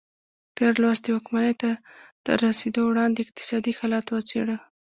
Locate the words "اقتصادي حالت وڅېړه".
3.21-4.57